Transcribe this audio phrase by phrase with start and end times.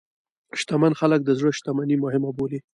[0.59, 2.59] شتمن خلک د زړه شتمني مهمه بولي.